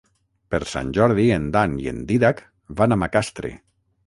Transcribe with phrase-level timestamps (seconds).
[0.53, 2.43] Per Sant Jordi en Dan i en Dídac
[2.81, 3.55] van a Macastre.